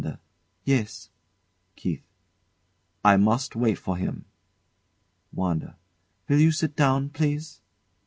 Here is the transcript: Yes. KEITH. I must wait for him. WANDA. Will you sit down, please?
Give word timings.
Yes. 0.63 1.11
KEITH. 1.75 2.01
I 3.05 3.17
must 3.17 3.55
wait 3.55 3.77
for 3.77 3.97
him. 3.97 4.25
WANDA. 5.31 5.77
Will 6.27 6.39
you 6.39 6.51
sit 6.51 6.75
down, 6.75 7.09
please? 7.09 7.61